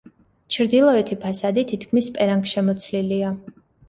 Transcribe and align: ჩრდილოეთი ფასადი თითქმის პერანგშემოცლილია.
ჩრდილოეთი 0.53 1.17
ფასადი 1.25 1.63
თითქმის 1.71 2.07
პერანგშემოცლილია. 2.15 3.31